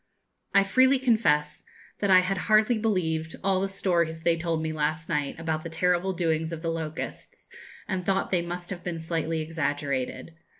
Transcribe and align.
I 0.55 0.63
freely 0.63 0.97
confess 0.97 1.63
that 1.99 2.09
I 2.09 2.21
had 2.21 2.35
hardly 2.49 2.79
believed 2.79 3.35
all 3.43 3.61
the 3.61 3.67
stories 3.69 4.21
they 4.23 4.35
told 4.35 4.59
me 4.63 4.73
last 4.73 5.07
night 5.07 5.39
about 5.39 5.61
the 5.61 5.69
terrible 5.69 6.11
doings 6.13 6.51
of 6.51 6.63
the 6.63 6.71
locusts, 6.71 7.47
and 7.87 8.03
thought 8.03 8.31
they 8.31 8.41
must 8.41 8.71
have 8.71 8.83
been 8.83 8.99
slightly 8.99 9.41
exaggerated. 9.41 10.33